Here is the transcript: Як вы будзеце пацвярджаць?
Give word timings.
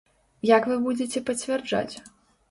Як 0.57 0.63
вы 0.69 0.77
будзеце 0.85 1.21
пацвярджаць? 1.27 1.95